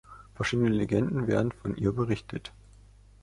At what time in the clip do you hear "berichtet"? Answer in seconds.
1.91-2.51